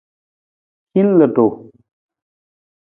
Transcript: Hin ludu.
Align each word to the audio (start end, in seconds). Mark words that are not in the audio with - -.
Hin 0.95 1.13
ludu. 1.19 1.47